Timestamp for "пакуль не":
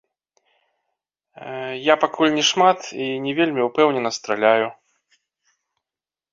2.05-2.43